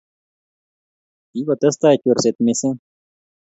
Kikotestai 1.31 1.95
chorset 2.01 2.35
missing 2.45 2.75